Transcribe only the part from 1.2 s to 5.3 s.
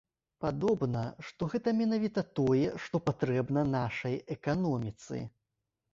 што гэта менавіта тое, што патрэбна нашай эканоміцы.